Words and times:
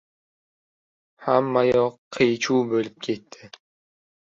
Hammayoq 1.25 2.01
qiy-chuv 2.17 2.65
bo‘lib 2.75 2.99
ketdi. 3.09 3.55